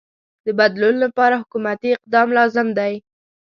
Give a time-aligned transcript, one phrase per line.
[0.45, 2.93] د بدلون لپاره حکومتی اقدام لازم دی.